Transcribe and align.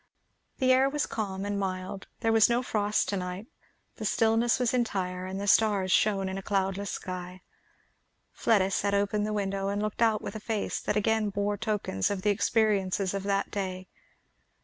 The 0.57 0.71
air 0.73 0.89
was 0.89 1.05
calm 1.05 1.45
and 1.45 1.59
mild; 1.59 2.07
there 2.21 2.31
was 2.33 2.49
no 2.49 2.63
frost 2.63 3.07
to 3.09 3.17
night; 3.17 3.45
the 3.97 4.03
stillness 4.03 4.57
was 4.57 4.73
entire, 4.73 5.27
and 5.27 5.39
the 5.39 5.45
stars 5.45 5.91
shone 5.91 6.27
in 6.27 6.39
a 6.39 6.41
cloudless 6.41 6.89
sky. 6.89 7.43
Fleda 8.33 8.71
set 8.71 8.95
open 8.95 9.25
the 9.25 9.31
window 9.31 9.67
and 9.67 9.79
looked 9.79 10.01
out 10.01 10.23
with 10.23 10.33
a 10.35 10.39
face 10.39 10.79
that 10.79 10.95
again 10.97 11.29
bore 11.29 11.55
tokens 11.55 12.09
of 12.09 12.23
the 12.23 12.31
experiences 12.31 13.13
of 13.13 13.21
that 13.21 13.51
day. 13.51 13.89